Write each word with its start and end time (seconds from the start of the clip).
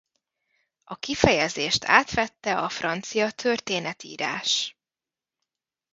A 0.83 0.95
kifejezést 0.95 1.83
átvette 1.85 2.57
a 2.57 2.69
francia 2.69 3.31
történetírás. 3.31 4.77